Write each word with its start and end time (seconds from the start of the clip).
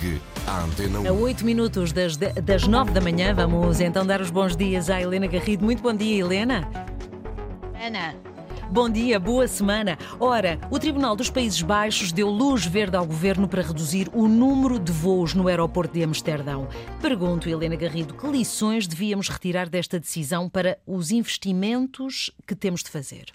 Ligue 0.00 0.20
à 0.46 0.62
Antena 0.62 1.00
1. 1.00 1.08
A 1.08 1.12
8 1.12 1.44
minutos 1.44 1.92
das, 1.92 2.16
das 2.16 2.66
9 2.66 2.92
da 2.92 3.00
manhã, 3.00 3.34
vamos 3.34 3.80
então 3.80 4.06
dar 4.06 4.20
os 4.20 4.30
bons 4.30 4.56
dias 4.56 4.88
à 4.88 5.00
Helena 5.00 5.26
Garrido. 5.26 5.64
Muito 5.64 5.82
bom 5.82 5.92
dia, 5.92 6.20
Helena. 6.20 6.68
Ana, 7.74 8.14
Bom 8.70 8.90
dia, 8.90 9.18
boa 9.18 9.48
semana. 9.48 9.98
Ora, 10.20 10.60
o 10.70 10.78
Tribunal 10.78 11.16
dos 11.16 11.30
Países 11.30 11.62
Baixos 11.62 12.12
deu 12.12 12.28
luz 12.28 12.66
verde 12.66 12.96
ao 12.96 13.06
governo 13.06 13.48
para 13.48 13.62
reduzir 13.62 14.10
o 14.12 14.28
número 14.28 14.78
de 14.78 14.92
voos 14.92 15.32
no 15.32 15.48
aeroporto 15.48 15.94
de 15.94 16.04
Amsterdão. 16.04 16.68
Pergunto, 17.00 17.48
Helena 17.48 17.76
Garrido, 17.76 18.12
que 18.12 18.26
lições 18.26 18.86
devíamos 18.86 19.30
retirar 19.30 19.70
desta 19.70 19.98
decisão 19.98 20.50
para 20.50 20.78
os 20.86 21.10
investimentos 21.10 22.30
que 22.46 22.54
temos 22.54 22.82
de 22.82 22.90
fazer? 22.90 23.32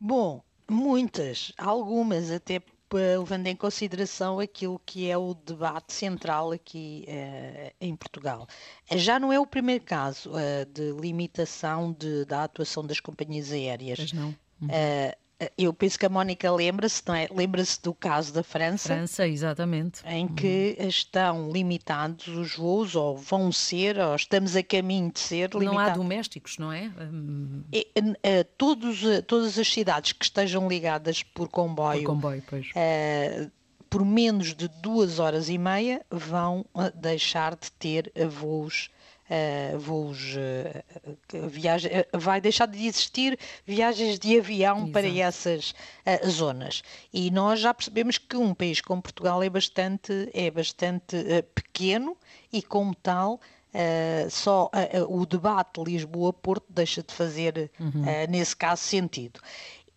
bom, 0.00 0.40
muitas, 0.70 1.52
algumas 1.58 2.30
até 2.30 2.62
levando 2.92 3.46
em 3.46 3.56
consideração 3.56 4.40
aquilo 4.40 4.80
que 4.86 5.10
é 5.10 5.16
o 5.16 5.34
debate 5.34 5.92
central 5.92 6.52
aqui 6.52 7.04
eh, 7.06 7.72
em 7.80 7.94
Portugal. 7.94 8.46
Já 8.94 9.18
não 9.18 9.32
é 9.32 9.38
o 9.38 9.46
primeiro 9.46 9.84
caso 9.84 10.32
eh, 10.38 10.64
de 10.64 10.92
limitação 10.92 11.92
de- 11.92 12.24
da 12.24 12.44
atuação 12.44 12.84
das 12.86 13.00
companhias 13.00 13.52
aéreas. 13.52 13.98
Pois 13.98 14.12
não? 14.12 14.34
Eh, 14.70 15.08
eh, 15.12 15.18
eu 15.56 15.72
penso 15.72 15.98
que 15.98 16.04
a 16.04 16.08
Mónica 16.08 16.50
lembra-se, 16.50 17.02
não 17.06 17.14
é? 17.14 17.28
Lembra-se 17.32 17.80
do 17.82 17.94
caso 17.94 18.32
da 18.32 18.42
França. 18.42 18.88
França, 18.88 19.26
exatamente. 19.28 20.00
em 20.06 20.26
que 20.26 20.76
estão 20.80 21.50
limitados 21.52 22.26
os 22.28 22.56
voos, 22.56 22.96
ou 22.96 23.16
vão 23.16 23.52
ser, 23.52 23.98
ou 23.98 24.16
estamos 24.16 24.56
a 24.56 24.62
caminho 24.62 25.12
de 25.12 25.20
ser 25.20 25.50
Não 25.54 25.60
há 25.60 25.64
limitados. 25.70 25.96
domésticos, 25.96 26.58
não 26.58 26.72
é? 26.72 26.90
Hum, 27.00 27.62
E, 27.72 27.86
eh, 28.22 28.44
todos, 28.56 29.04
eh, 29.04 29.22
todas 29.22 29.58
as 29.58 29.68
cidades 29.72 30.12
que 30.12 30.24
estejam 30.24 30.68
ligadas 30.68 31.22
por 31.22 31.48
comboio, 31.48 32.00
Por 32.02 32.06
comboio, 32.14 32.42
pois. 32.48 32.66
eh, 32.74 33.48
por 33.88 34.04
menos 34.04 34.54
de 34.54 34.68
duas 34.82 35.18
horas 35.18 35.48
e 35.48 35.56
meia 35.56 36.04
vão 36.10 36.64
eh, 36.76 36.92
deixar 36.94 37.54
de 37.54 37.70
ter 37.72 38.10
eh, 38.14 38.26
voos. 38.26 38.90
Eh, 39.28 39.74
voos 39.78 40.34
eh, 40.36 40.84
que 41.26 41.38
viagem, 41.40 41.90
eh, 41.92 42.08
vai 42.14 42.40
deixar 42.40 42.66
de 42.66 42.86
existir 42.86 43.38
viagens 43.66 44.18
de 44.18 44.38
avião 44.38 44.90
para 44.90 45.06
Exato. 45.06 45.20
essas 45.22 45.74
eh, 46.04 46.26
zonas. 46.26 46.82
E 47.12 47.30
nós 47.30 47.60
já 47.60 47.72
percebemos 47.74 48.18
que 48.18 48.36
um 48.36 48.54
país 48.54 48.80
como 48.80 49.02
Portugal 49.02 49.42
é 49.42 49.50
bastante 49.50 50.30
é 50.32 50.50
bastante 50.50 51.16
eh, 51.16 51.42
pequeno 51.42 52.16
e 52.52 52.62
como 52.62 52.94
tal 52.94 53.40
eh, 53.74 54.26
só 54.30 54.70
eh, 54.72 54.98
eh, 54.98 55.02
o 55.06 55.26
debate 55.26 55.82
Lisboa-Porto 55.82 56.64
deixa 56.70 57.02
de 57.02 57.12
fazer 57.12 57.70
eh, 58.06 58.26
nesse 58.26 58.56
caso 58.56 58.82
sentido 58.82 59.40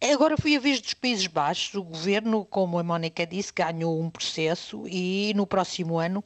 Agora 0.02 0.36
foi 0.36 0.56
a 0.56 0.60
vez 0.60 0.82
dos 0.82 0.94
Países 0.96 1.28
Baixos. 1.28 1.76
O 1.76 1.84
governo, 1.84 2.44
como 2.46 2.80
a 2.80 2.84
Mónica 2.84 3.26
disse, 3.26 3.54
ganhou 3.54 4.00
um 4.02 4.10
processo 4.10 4.84
e 4.88 5.32
no 5.36 5.46
próximo 5.46 6.00
ano, 6.00 6.24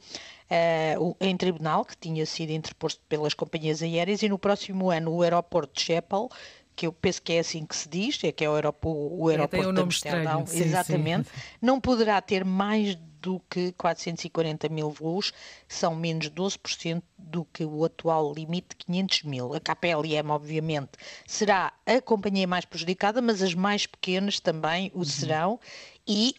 o- 0.98 1.14
em 1.20 1.36
tribunal, 1.36 1.84
que 1.84 1.96
tinha 1.96 2.24
sido 2.24 2.50
interposto 2.52 3.00
pelas 3.08 3.34
companhias 3.34 3.82
aéreas, 3.82 4.22
e 4.22 4.28
no 4.28 4.38
próximo 4.38 4.90
ano 4.90 5.12
o 5.12 5.22
aeroporto 5.22 5.74
de 5.74 5.82
Schiphol, 5.82 6.30
que 6.74 6.86
eu 6.86 6.92
penso 6.92 7.20
que 7.22 7.32
é 7.34 7.38
assim 7.40 7.64
que 7.66 7.74
se 7.76 7.88
diz, 7.88 8.22
é 8.24 8.32
que 8.32 8.44
é 8.44 8.48
o 8.50 8.54
aeroporto, 8.54 8.98
o 8.98 9.24
um 9.24 9.28
aeroporto 9.28 9.66
de 9.66 9.72
nome 9.72 9.82
Amsterdão, 9.88 10.22
estranho, 10.22 10.46
sim, 10.46 10.56
sim. 10.56 10.64
exatamente, 10.64 11.28
não 11.60 11.80
poderá 11.80 12.20
ter 12.20 12.44
mais 12.44 12.96
do 13.26 13.40
que 13.50 13.72
440 13.72 14.68
mil 14.68 14.88
voos, 14.88 15.32
que 15.66 15.74
são 15.74 15.96
menos 15.96 16.30
12% 16.30 17.02
do 17.18 17.44
que 17.46 17.64
o 17.64 17.84
atual 17.84 18.32
limite 18.32 18.68
de 18.78 18.84
500 18.84 19.22
mil. 19.24 19.52
A 19.52 19.58
KPLM, 19.58 20.30
obviamente, 20.30 20.92
será 21.26 21.72
a 21.84 22.00
companhia 22.00 22.46
mais 22.46 22.64
prejudicada, 22.64 23.20
mas 23.20 23.42
as 23.42 23.52
mais 23.52 23.84
pequenas 23.84 24.38
também 24.38 24.92
o 24.94 25.04
serão 25.04 25.58
e, 26.06 26.36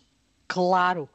claro, 0.47 1.09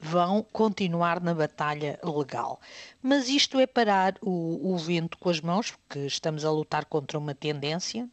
vão 0.00 0.42
continuar 0.42 1.20
na 1.20 1.34
batalha 1.34 2.00
legal. 2.02 2.58
Mas 3.02 3.28
isto 3.28 3.60
é 3.60 3.66
parar 3.66 4.14
o, 4.22 4.72
o 4.72 4.78
vento 4.78 5.18
com 5.18 5.28
as 5.28 5.42
mãos, 5.42 5.72
porque 5.72 5.98
estamos 6.06 6.46
a 6.46 6.50
lutar 6.50 6.86
contra 6.86 7.18
uma 7.18 7.34
tendência, 7.34 8.08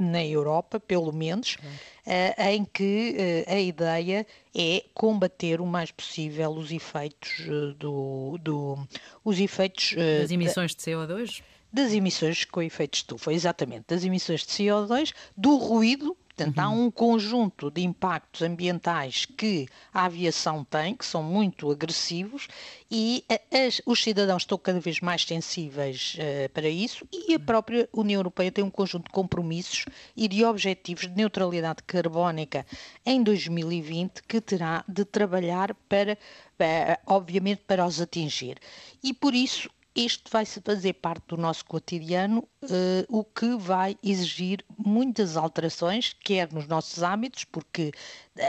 na 0.00 0.24
Europa, 0.24 0.80
pelo 0.80 1.12
menos, 1.12 1.58
eh, 2.06 2.54
em 2.54 2.64
que 2.64 3.14
eh, 3.18 3.44
a 3.46 3.60
ideia 3.60 4.26
é 4.56 4.82
combater 4.94 5.60
o 5.60 5.66
mais 5.66 5.90
possível 5.90 6.50
os 6.52 6.72
efeitos 6.72 7.30
eh, 7.46 7.74
do, 7.78 8.38
do- 8.40 8.78
os 9.22 9.38
efeitos 9.38 9.94
eh, 9.96 10.22
As 10.22 10.30
emissões 10.30 10.74
de 10.74 10.80
CO2? 10.82 11.42
das 11.72 11.92
emissões 11.92 12.44
com 12.44 12.60
efeito 12.60 12.92
de 12.92 12.96
estufa, 12.96 13.32
exatamente, 13.32 13.84
das 13.86 14.02
emissões 14.02 14.40
de 14.40 14.48
CO2, 14.48 15.12
do 15.36 15.56
ruído, 15.56 16.16
portanto 16.40 16.58
há 16.58 16.68
um 16.70 16.90
conjunto 16.90 17.70
de 17.70 17.82
impactos 17.82 18.42
ambientais 18.42 19.26
que 19.26 19.68
a 19.92 20.06
aviação 20.06 20.64
tem, 20.64 20.94
que 20.96 21.04
são 21.04 21.22
muito 21.22 21.70
agressivos, 21.70 22.48
e 22.90 23.24
as- 23.52 23.82
os 23.84 24.02
cidadãos 24.02 24.42
estão 24.42 24.56
cada 24.56 24.80
vez 24.80 25.00
mais 25.00 25.24
sensíveis 25.24 26.16
eh, 26.18 26.48
para 26.48 26.68
isso, 26.68 27.06
e 27.12 27.34
a 27.34 27.38
própria 27.38 27.88
União 27.92 28.18
Europeia 28.18 28.50
tem 28.50 28.64
um 28.64 28.70
conjunto 28.70 29.04
de 29.04 29.10
compromissos 29.10 29.84
e 30.16 30.26
de 30.28 30.44
objetivos 30.44 31.06
de 31.06 31.14
neutralidade 31.16 31.82
carbónica 31.86 32.64
em 33.04 33.22
2020 33.22 34.22
que 34.26 34.40
terá 34.40 34.84
de 34.88 35.04
trabalhar 35.04 35.74
para, 35.88 36.16
para, 36.56 36.98
obviamente, 37.06 37.62
para 37.66 37.84
os 37.86 38.00
atingir. 38.00 38.56
E 39.02 39.12
por 39.12 39.34
isso 39.34 39.68
isto 40.04 40.30
vai 40.30 40.44
se 40.44 40.60
fazer 40.60 40.94
parte 40.94 41.22
do 41.28 41.36
nosso 41.36 41.64
cotidiano, 41.64 42.46
eh, 42.62 43.04
o 43.08 43.24
que 43.24 43.56
vai 43.56 43.96
exigir 44.02 44.64
muitas 44.78 45.36
alterações, 45.36 46.14
quer 46.18 46.52
nos 46.52 46.66
nossos 46.66 47.02
hábitos, 47.02 47.44
porque 47.44 47.92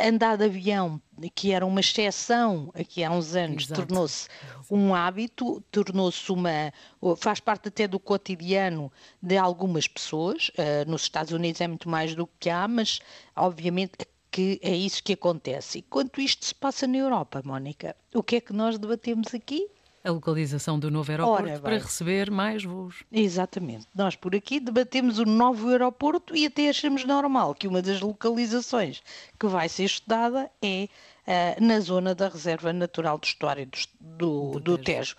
andar 0.05 0.37
de 0.37 0.45
avião, 0.45 1.01
que 1.35 1.51
era 1.51 1.65
uma 1.65 1.79
exceção 1.79 2.71
aqui 2.73 3.03
há 3.03 3.11
uns 3.11 3.35
anos, 3.35 3.67
tornou-se 3.67 4.27
um 4.69 4.95
hábito, 4.95 5.61
tornou-se 5.71 6.31
uma. 6.31 6.73
faz 7.17 7.39
parte 7.39 7.67
até 7.67 7.87
do 7.87 7.99
cotidiano 7.99 8.91
de 9.21 9.37
algumas 9.37 9.87
pessoas. 9.87 10.51
eh, 10.57 10.85
nos 10.85 11.03
Estados 11.03 11.31
Unidos 11.33 11.61
é 11.61 11.67
muito 11.67 11.89
mais 11.89 12.15
do 12.15 12.27
que 12.39 12.49
há, 12.49 12.67
mas 12.67 12.99
obviamente 13.35 13.97
que 14.31 14.59
é 14.63 14.75
isso 14.75 15.03
que 15.03 15.13
acontece. 15.13 15.79
E 15.79 15.81
quanto 15.81 16.21
isto 16.21 16.45
se 16.45 16.55
passa 16.55 16.87
na 16.87 16.97
Europa, 16.97 17.41
Mónica, 17.43 17.95
o 18.13 18.23
que 18.23 18.37
é 18.37 18.41
que 18.41 18.53
nós 18.53 18.77
debatemos 18.77 19.33
aqui? 19.33 19.67
A 20.03 20.09
localização 20.09 20.79
do 20.79 20.89
novo 20.89 21.11
aeroporto 21.11 21.61
para 21.61 21.77
receber 21.77 22.31
mais 22.31 22.63
voos. 22.63 23.03
Exatamente. 23.11 23.85
Nós 23.93 24.15
por 24.15 24.35
aqui 24.35 24.59
debatemos 24.59 25.19
o 25.19 25.25
novo 25.25 25.69
aeroporto 25.69 26.35
e 26.35 26.45
até 26.47 26.69
achamos 26.69 27.05
normal 27.05 27.53
que 27.53 27.67
uma 27.67 27.81
das 27.81 28.01
localizações 28.01 29.01
que 29.39 29.45
vai 29.47 29.69
ser 29.69 29.83
estudada 29.83 30.49
é 30.61 30.87
ah, 31.27 31.55
na 31.59 31.79
zona 31.79 32.15
da 32.15 32.27
Reserva 32.29 32.73
Natural 32.73 33.17
do 33.17 33.25
Estuário 33.25 33.67
do, 33.99 34.51
do, 34.53 34.59
do 34.59 34.77
Tejo. 34.77 35.15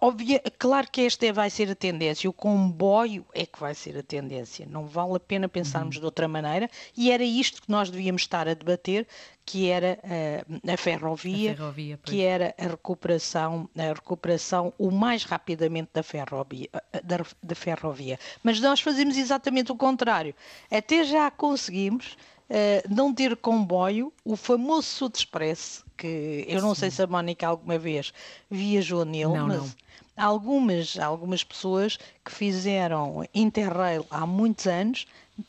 Óbvia- 0.00 0.42
claro 0.58 0.88
que 0.90 1.02
esta 1.02 1.26
é- 1.26 1.32
vai 1.32 1.48
ser 1.48 1.70
a 1.70 1.76
tendência, 1.76 2.28
o 2.28 2.32
comboio 2.32 3.24
é 3.32 3.46
que 3.46 3.60
vai 3.60 3.72
ser 3.72 3.96
a 3.96 4.02
tendência, 4.02 4.66
não 4.68 4.84
vale 4.84 5.14
a 5.14 5.20
pena 5.20 5.48
pensarmos 5.48 5.96
de 5.98 6.04
outra 6.04 6.26
maneira 6.26 6.68
e 6.96 7.12
era 7.12 7.22
isto 7.22 7.62
que 7.62 7.70
nós 7.70 7.88
devíamos 7.88 8.22
estar 8.22 8.48
a 8.48 8.54
debater, 8.54 9.06
que 9.50 9.68
era 9.68 9.98
ah, 10.04 10.72
a 10.72 10.76
ferrovia, 10.76 11.52
A 11.52 11.56
ferrovia, 11.56 11.98
que 12.04 12.22
era 12.22 12.54
a 12.58 12.68
recuperação, 12.68 13.68
a 13.76 13.92
recuperação 13.92 14.72
o 14.78 14.90
mais 14.90 15.24
rapidamente 15.24 15.90
da 15.92 16.02
ferrovia, 16.02 16.68
da, 17.02 17.18
da 17.42 17.54
ferrovia. 17.54 18.18
Mas 18.44 18.60
nós 18.60 18.80
fazemos 18.80 19.16
exatamente 19.16 19.72
o 19.72 19.76
contrário. 19.76 20.34
Até 20.70 21.02
já 21.04 21.30
conseguimos 21.30 22.16
eh, 22.48 22.82
não 22.88 23.12
ter 23.12 23.36
comboio, 23.36 24.12
o 24.24 24.36
famoso 24.36 24.86
Sud 24.86 25.16
Express, 25.16 25.84
que 25.96 26.44
eu 26.48 26.60
não 26.62 26.74
sei 26.74 26.90
se 26.90 27.02
a 27.02 27.06
Mónica 27.06 27.46
alguma 27.46 27.78
vez 27.78 28.12
viajou 28.50 29.04
nele, 29.04 29.32
Não, 29.32 29.46
mas 29.48 29.58
não. 29.58 29.70
algumas, 30.16 30.98
algumas 30.98 31.42
pessoas 31.44 31.98
que 32.24 32.32
fizeram 32.32 33.24
Interrail 33.34 34.06
há 34.10 34.26
muitos 34.26 34.66
anos 34.66 35.06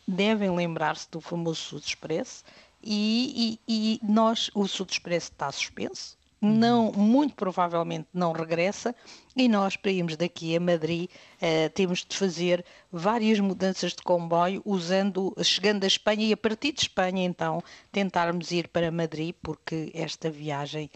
devem 0.07 0.50
lembrar-se 0.56 1.09
do 1.11 1.19
famoso 1.19 1.59
Sud 1.61 1.85
Express 1.85 2.44
e, 2.84 3.59
e- 3.68 4.00
e 4.00 4.00
nós, 4.03 4.50
o 4.53 4.68
Sud 4.68 4.92
Express 4.92 5.25
está 5.25 5.52
suspenso, 5.52 6.18
não, 6.42 6.92
muito 6.92 7.36
provavelmente 7.36 8.08
não 8.12 8.31
regressa 8.31 8.96
e 9.35 9.47
nós 9.47 9.76
para 9.78 9.91
irmos 9.91 10.17
daqui 10.17 10.55
a 10.55 10.59
Madrid 10.59 11.08
eh, 11.40 11.70
temos 11.70 12.03
de 12.03 12.17
fazer 12.17 12.66
várias 12.91 13.40
mudanças 13.40 13.94
de 13.94 14.02
comboio 14.02 14.59
usando, 14.66 15.35
chegando 15.44 15.84
a 15.84 15.88
Espanha 15.88 16.26
e 16.26 16.34
a 16.34 16.38
partir 16.38 16.72
de 16.72 16.82
Espanha 16.82 17.23
então 17.23 17.61
tentarmos 17.91 18.50
ir 18.52 18.67
para 18.70 18.90
Madrid 18.91 19.35
porque 19.44 19.91
esta 19.94 20.32
viagem 20.32 20.90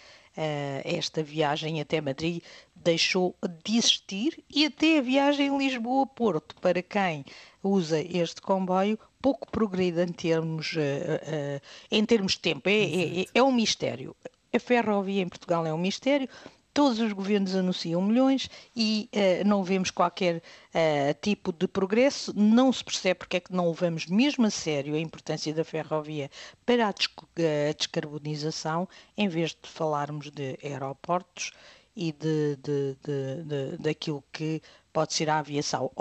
esta 0.84 1.24
viagem 1.24 1.80
até 1.82 2.02
Madrid 2.02 2.42
deixou 2.76 3.36
de 3.64 3.78
existir 3.78 4.44
e 4.50 4.66
até 4.66 5.00
a 5.00 5.02
viagem 5.02 5.58
Lisboa-Porto, 5.58 6.56
para 6.62 6.82
quem 6.82 7.26
usa 7.64 8.00
este 8.00 8.42
comboio, 8.42 9.00
pouco 9.22 9.50
progrida 9.50 10.04
em 10.04 10.12
termos, 10.12 10.76
eh, 10.78 11.22
eh, 11.24 11.62
em 11.90 12.06
termos 12.06 12.34
de 12.34 12.40
tempo. 12.40 12.70
É, 12.70 13.22
é- 13.22 13.26
é 13.34 13.42
um 13.44 13.52
mistério. 13.52 14.16
A 14.54 14.60
ferrovia 14.60 15.22
em 15.22 15.28
Portugal 15.28 15.66
é 15.66 15.74
um 15.74 15.78
mistério. 15.78 16.30
Todos 16.76 17.00
os 17.00 17.14
governos 17.14 17.56
anunciam 17.56 18.02
milhões 18.02 18.50
e 18.76 19.10
uh, 19.14 19.48
não 19.48 19.64
vemos 19.64 19.90
qualquer 19.90 20.36
uh, 20.36 21.16
tipo 21.22 21.54
de 21.54 21.70
progresso. 21.70 22.34
Não 22.36 22.72
se 22.72 22.84
percebe 22.84 23.20
porque 23.20 23.38
é 23.38 23.40
que 23.40 23.54
não 23.54 23.70
levamos 23.70 24.06
mesmo 24.08 24.46
a 24.46 24.50
sério 24.50 24.94
a 24.94 25.00
importância 25.00 25.54
da 25.54 25.64
ferrovia 25.64 26.30
para 26.66 26.88
a, 26.88 26.90
a 26.90 27.74
descarbonização, 27.74 28.90
em 29.18 29.30
vez 29.30 29.52
de 29.52 29.70
falarmos 29.70 30.30
de 30.30 30.60
aeroportos 30.62 31.54
e 31.96 32.12
de, 32.12 32.58
de, 32.58 32.98
de, 33.02 33.44
de, 33.44 33.78
daquilo 33.78 34.22
que 34.34 34.62
pode 34.96 35.14
ser 35.14 35.30
a 35.30 35.40
aviação. 35.40 35.92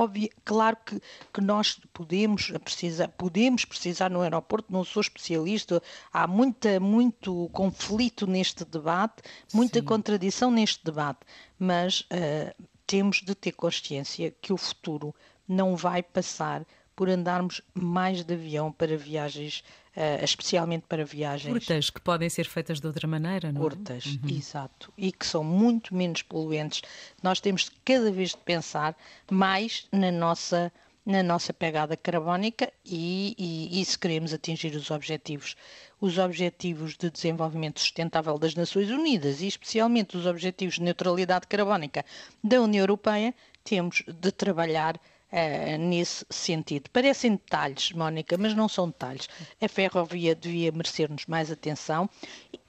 Claro 0.44 0.76
que, 0.86 1.02
que 1.32 1.40
nós 1.40 1.80
podemos 1.92 2.52
precisar, 2.62 3.08
podemos 3.08 3.64
precisar 3.64 4.08
no 4.08 4.20
aeroporto, 4.20 4.72
não 4.72 4.84
sou 4.84 5.00
especialista, 5.00 5.82
há 6.12 6.28
muita, 6.28 6.78
muito 6.78 7.50
conflito 7.52 8.24
neste 8.24 8.64
debate, 8.64 9.20
muita 9.52 9.80
Sim. 9.80 9.84
contradição 9.84 10.48
neste 10.48 10.84
debate, 10.84 11.18
mas 11.58 12.02
uh, 12.02 12.64
temos 12.86 13.20
de 13.20 13.34
ter 13.34 13.50
consciência 13.50 14.32
que 14.40 14.52
o 14.52 14.56
futuro 14.56 15.12
não 15.48 15.74
vai 15.74 16.00
passar 16.00 16.64
por 16.94 17.08
andarmos 17.08 17.60
mais 17.74 18.22
de 18.22 18.32
avião 18.32 18.70
para 18.70 18.96
viagens, 18.96 19.64
uh, 19.96 20.24
especialmente 20.24 20.84
para 20.88 21.04
viagens. 21.04 21.52
Curtas, 21.52 21.90
que 21.90 22.00
podem 22.00 22.28
ser 22.28 22.46
feitas 22.46 22.80
de 22.80 22.86
outra 22.86 23.06
maneira, 23.06 23.52
não 23.52 23.60
é? 23.60 23.64
Curtas, 23.64 24.04
uhum. 24.06 24.36
exato. 24.36 24.92
E 24.96 25.12
que 25.12 25.26
são 25.26 25.44
muito 25.44 25.94
menos 25.94 26.22
poluentes. 26.22 26.82
Nós 27.22 27.40
temos 27.40 27.70
cada 27.84 28.10
vez 28.10 28.30
de 28.30 28.38
pensar 28.38 28.96
mais 29.30 29.86
na 29.92 30.10
nossa 30.10 30.72
na 31.06 31.22
nossa 31.22 31.52
pegada 31.52 31.96
carbónica 31.98 32.72
e, 32.82 33.34
e, 33.38 33.80
e, 33.80 33.84
se 33.84 33.98
queremos 33.98 34.32
atingir 34.32 34.74
os 34.74 34.90
objetivos, 34.90 35.54
os 36.00 36.16
objetivos 36.16 36.96
de 36.96 37.10
desenvolvimento 37.10 37.78
sustentável 37.78 38.38
das 38.38 38.54
Nações 38.54 38.90
Unidas 38.90 39.42
e 39.42 39.46
especialmente 39.46 40.16
os 40.16 40.24
objetivos 40.24 40.76
de 40.76 40.82
neutralidade 40.82 41.46
carbónica 41.46 42.04
da 42.42 42.58
União 42.62 42.80
Europeia, 42.80 43.34
temos 43.62 44.02
de 44.06 44.32
trabalhar 44.32 44.98
uh, 45.34 45.78
nesse 45.78 46.24
sentido. 46.30 46.88
Parecem 46.90 47.32
detalhes, 47.32 47.92
Mónica, 47.92 48.38
mas 48.38 48.54
não 48.54 48.68
são 48.68 48.86
detalhes. 48.86 49.28
A 49.60 49.68
ferrovia 49.68 50.34
devia 50.34 50.70
merecer-nos 50.70 51.26
mais 51.26 51.50
atenção 51.50 52.08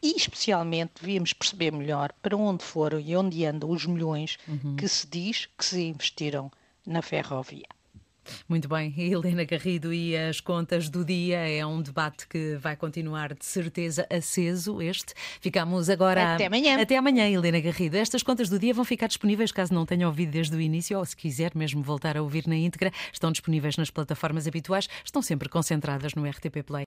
e, 0.02 0.16
especialmente, 0.16 0.94
devíamos 1.00 1.34
perceber 1.34 1.72
melhor 1.72 2.12
para 2.22 2.36
onde 2.36 2.64
foram 2.64 3.00
e 3.00 3.16
onde 3.16 3.46
andam 3.46 3.70
os 3.70 3.86
milhões 3.86 4.38
uhum. 4.48 4.76
que 4.76 4.88
se 4.88 5.08
diz 5.08 5.48
que 5.58 5.64
se 5.64 5.84
investiram 5.84 6.52
na 6.86 7.02
ferrovia. 7.02 7.68
Muito 8.48 8.68
bem, 8.68 8.94
Helena 8.98 9.44
Garrido 9.44 9.94
e 9.94 10.16
as 10.16 10.40
contas 10.40 10.90
do 10.90 11.04
dia 11.04 11.38
é 11.38 11.66
um 11.66 11.82
debate 11.82 12.28
que 12.28 12.56
vai 12.58 12.76
continuar 12.76 13.34
de 13.34 13.46
certeza 13.46 14.08
aceso 14.10 14.82
este. 14.82 15.14
Ficamos 15.40 15.90
agora 15.90 16.36
até 16.36 16.46
amanhã. 16.46 16.82
Até 16.82 16.98
amanhã, 16.98 17.28
Helena 17.28 17.60
Garrido. 17.60 17.98
Estas 17.98 18.24
contas 18.24 18.50
do 18.50 18.60
dia 18.60 18.74
vão 18.74 18.86
ficar 18.86 19.08
disponíveis 19.08 19.52
caso 19.52 19.74
não 19.74 19.86
tenha 19.86 20.08
ouvido 20.08 20.32
desde 20.32 20.56
o 20.56 20.62
início 20.62 20.98
ou 20.98 21.06
se 21.06 21.16
quiser 21.16 21.52
mesmo 21.56 21.82
voltar 21.82 22.18
a 22.18 22.22
ouvir 22.22 22.48
na 22.48 22.56
íntegra, 22.56 22.92
estão 23.12 23.32
disponíveis 23.32 23.78
nas 23.78 23.90
plataformas 23.90 24.48
habituais, 24.48 24.88
estão 25.04 25.22
sempre 25.22 25.50
concentradas 25.50 26.14
no 26.14 26.28
RTP 26.28 26.64
Play. 26.66 26.84